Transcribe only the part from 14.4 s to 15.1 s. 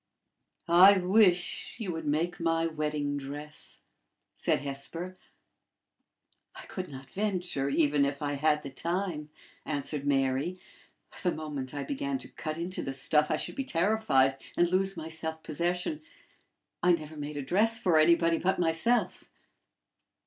and lose my